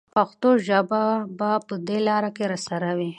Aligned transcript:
پښتو 0.15 0.49
ژبه 0.67 1.03
به 1.37 1.51
په 1.67 1.75
دې 1.87 1.99
لاره 2.07 2.29
کې 2.35 2.43
راسره 2.51 2.91
وي. 2.97 3.09